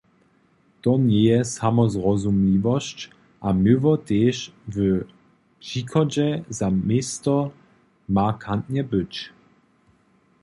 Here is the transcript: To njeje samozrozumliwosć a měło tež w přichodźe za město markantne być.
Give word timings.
To 0.81 0.91
njeje 0.97 1.39
samozrozumliwosć 1.47 3.11
a 3.47 3.49
měło 3.61 3.93
tež 4.07 4.37
w 4.73 4.75
přichodźe 5.61 6.27
za 6.59 6.67
město 6.89 7.33
markantne 8.17 8.81
być. 8.91 9.13